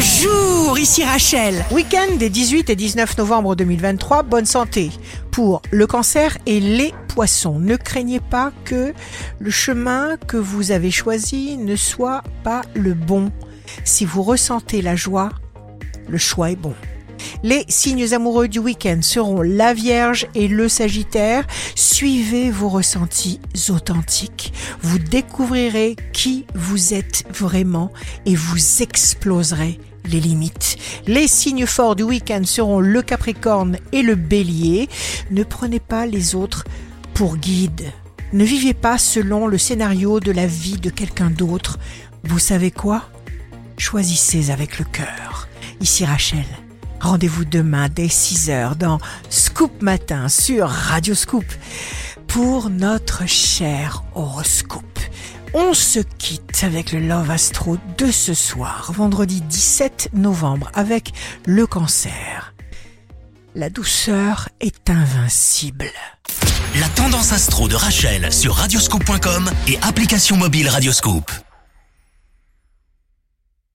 [0.00, 1.62] Bonjour, ici Rachel.
[1.72, 4.90] Week-end des 18 et 19 novembre 2023, bonne santé
[5.30, 7.58] pour le cancer et les poissons.
[7.58, 8.94] Ne craignez pas que
[9.38, 13.30] le chemin que vous avez choisi ne soit pas le bon.
[13.84, 15.28] Si vous ressentez la joie,
[16.08, 16.74] le choix est bon.
[17.42, 21.46] Les signes amoureux du week-end seront la Vierge et le Sagittaire.
[21.74, 24.52] Suivez vos ressentis authentiques.
[24.82, 27.92] Vous découvrirez qui vous êtes vraiment
[28.26, 30.76] et vous exploserez les limites.
[31.06, 34.88] Les signes forts du week-end seront le Capricorne et le Bélier.
[35.30, 36.64] Ne prenez pas les autres
[37.14, 37.92] pour guide.
[38.32, 41.78] Ne vivez pas selon le scénario de la vie de quelqu'un d'autre.
[42.24, 43.08] Vous savez quoi?
[43.76, 45.48] Choisissez avec le cœur.
[45.80, 46.44] Ici Rachel.
[47.00, 48.98] Rendez-vous demain dès 6h dans
[49.30, 51.46] Scoop Matin sur Radio Scoop
[52.26, 54.84] pour notre cher horoscope.
[55.54, 61.12] On se quitte avec le Love Astro de ce soir, vendredi 17 novembre, avec
[61.46, 62.54] le cancer.
[63.56, 65.90] La douceur est invincible.
[66.78, 71.32] La tendance astro de Rachel sur radioscope.com et application mobile Radioscope.